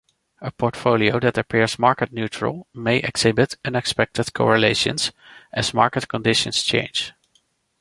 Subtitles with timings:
[0.41, 5.11] A portfolio that appears market-neutral may exhibit unexpected correlations
[5.53, 7.13] as market conditions change.